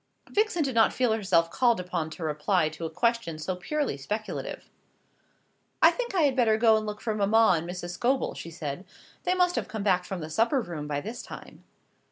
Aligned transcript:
Vixen 0.31 0.63
did 0.63 0.73
not 0.73 0.91
feel 0.93 1.13
herself 1.13 1.51
called 1.51 1.79
upon 1.79 2.09
to 2.09 2.23
reply 2.23 2.69
to 2.69 2.87
a 2.87 2.89
question 2.89 3.37
so 3.37 3.55
purely 3.55 3.97
speculative. 3.97 4.67
"I 5.79 5.91
think 5.91 6.15
I 6.15 6.21
had 6.23 6.35
better 6.35 6.57
go 6.57 6.75
and 6.75 6.87
look 6.87 7.01
for 7.01 7.13
mamma 7.13 7.53
and 7.57 7.69
Mrs. 7.69 7.91
Scobel," 7.91 8.33
she 8.33 8.49
said; 8.49 8.83
"they 9.25 9.35
must 9.35 9.55
have 9.55 9.67
come 9.67 9.83
back 9.83 10.03
from 10.03 10.19
the 10.21 10.31
supper 10.31 10.59
room 10.59 10.87
by 10.87 11.01
this 11.01 11.21
time." 11.21 11.63